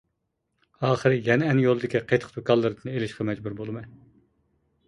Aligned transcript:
ئاخىرى 0.87 1.19
يەنئەن 1.27 1.61
يولىدىكى 1.65 2.01
قېتىق 2.13 2.33
دۇكانلىرىدىن 2.39 2.93
ئېلىشقا 2.95 3.29
مەجبۇر 3.31 3.59
بولىمەن. 3.61 3.93